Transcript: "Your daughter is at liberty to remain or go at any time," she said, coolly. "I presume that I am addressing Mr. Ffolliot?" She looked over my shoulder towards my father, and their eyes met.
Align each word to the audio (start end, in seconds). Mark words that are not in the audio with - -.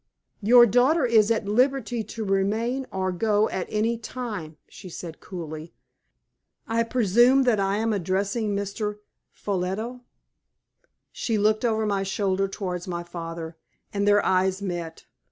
"Your 0.41 0.65
daughter 0.65 1.05
is 1.05 1.29
at 1.29 1.47
liberty 1.47 2.03
to 2.05 2.25
remain 2.25 2.87
or 2.91 3.11
go 3.11 3.47
at 3.49 3.67
any 3.69 3.99
time," 3.99 4.57
she 4.67 4.89
said, 4.89 5.19
coolly. 5.19 5.75
"I 6.67 6.81
presume 6.81 7.43
that 7.43 7.59
I 7.59 7.75
am 7.75 7.93
addressing 7.93 8.55
Mr. 8.55 8.97
Ffolliot?" 9.31 9.99
She 11.11 11.37
looked 11.37 11.63
over 11.63 11.85
my 11.85 12.01
shoulder 12.01 12.47
towards 12.47 12.87
my 12.87 13.03
father, 13.03 13.57
and 13.93 14.07
their 14.07 14.25
eyes 14.25 14.59
met. 14.59 15.05